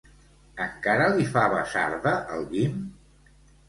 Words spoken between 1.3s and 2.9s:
fa basarda al Guim?